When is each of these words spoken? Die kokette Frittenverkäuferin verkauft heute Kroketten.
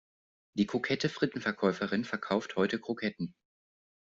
Die 0.55 0.65
kokette 0.65 1.09
Frittenverkäuferin 1.09 2.05
verkauft 2.05 2.55
heute 2.55 2.79
Kroketten. 2.81 3.35